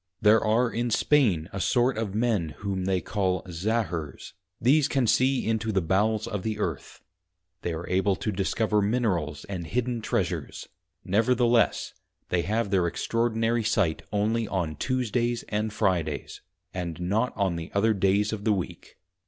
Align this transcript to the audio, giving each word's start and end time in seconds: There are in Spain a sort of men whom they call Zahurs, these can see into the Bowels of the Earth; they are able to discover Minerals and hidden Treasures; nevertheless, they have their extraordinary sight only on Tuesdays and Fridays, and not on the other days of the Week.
There 0.19 0.43
are 0.43 0.71
in 0.71 0.89
Spain 0.89 1.47
a 1.53 1.59
sort 1.61 1.95
of 1.95 2.15
men 2.15 2.55
whom 2.63 2.85
they 2.85 3.01
call 3.01 3.43
Zahurs, 3.47 4.33
these 4.59 4.87
can 4.87 5.05
see 5.05 5.45
into 5.45 5.71
the 5.71 5.79
Bowels 5.79 6.25
of 6.25 6.41
the 6.41 6.57
Earth; 6.57 7.01
they 7.61 7.71
are 7.71 7.87
able 7.87 8.15
to 8.15 8.31
discover 8.31 8.81
Minerals 8.81 9.45
and 9.45 9.67
hidden 9.67 10.01
Treasures; 10.01 10.67
nevertheless, 11.05 11.93
they 12.29 12.41
have 12.41 12.71
their 12.71 12.87
extraordinary 12.87 13.63
sight 13.63 14.01
only 14.11 14.47
on 14.47 14.75
Tuesdays 14.75 15.43
and 15.49 15.71
Fridays, 15.71 16.41
and 16.73 16.99
not 16.99 17.31
on 17.37 17.55
the 17.55 17.69
other 17.75 17.93
days 17.93 18.33
of 18.33 18.43
the 18.43 18.53
Week. 18.53 18.97